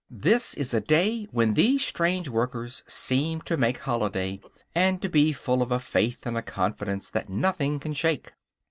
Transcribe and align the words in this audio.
This 0.09 0.55
is 0.55 0.73
a 0.73 0.81
day 0.81 1.27
when 1.29 1.53
these 1.53 1.85
strange 1.85 2.27
workers 2.27 2.83
seem 2.87 3.39
to 3.41 3.55
make 3.55 3.77
holiday, 3.77 4.39
and 4.73 4.99
to 4.99 5.07
be 5.09 5.31
full 5.31 5.61
of 5.61 5.71
a 5.71 5.79
faith 5.79 6.25
and 6.25 6.35
a 6.35 6.41
confidence 6.41 7.07
that 7.11 7.29
nothing 7.29 7.77
can 7.77 7.93
shake. 7.93 8.33